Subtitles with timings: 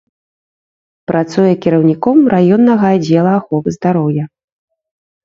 [1.11, 4.25] Працуе кіраўніком раённага аддзела аховы здароўя.